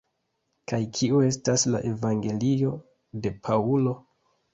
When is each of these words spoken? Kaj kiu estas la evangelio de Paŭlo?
Kaj 0.69 0.77
kiu 0.99 1.19
estas 1.25 1.65
la 1.73 1.81
evangelio 1.89 2.71
de 3.27 3.33
Paŭlo? 3.49 3.95